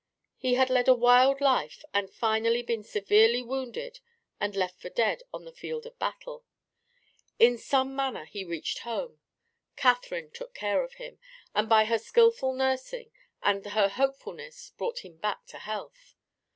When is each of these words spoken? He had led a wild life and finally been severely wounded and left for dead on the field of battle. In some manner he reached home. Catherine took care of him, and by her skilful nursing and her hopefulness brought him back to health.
He 0.35 0.55
had 0.55 0.71
led 0.71 0.87
a 0.87 0.95
wild 0.95 1.41
life 1.41 1.83
and 1.93 2.11
finally 2.11 2.63
been 2.63 2.83
severely 2.83 3.43
wounded 3.43 3.99
and 4.39 4.55
left 4.55 4.81
for 4.81 4.89
dead 4.89 5.21
on 5.31 5.45
the 5.45 5.51
field 5.51 5.85
of 5.85 5.99
battle. 5.99 6.43
In 7.37 7.55
some 7.59 7.95
manner 7.95 8.25
he 8.25 8.43
reached 8.43 8.79
home. 8.79 9.19
Catherine 9.75 10.31
took 10.31 10.55
care 10.55 10.83
of 10.83 10.93
him, 10.95 11.19
and 11.53 11.69
by 11.69 11.85
her 11.85 11.99
skilful 11.99 12.53
nursing 12.55 13.11
and 13.43 13.63
her 13.63 13.89
hopefulness 13.89 14.71
brought 14.75 15.05
him 15.05 15.17
back 15.17 15.45
to 15.49 15.59
health. 15.59 16.15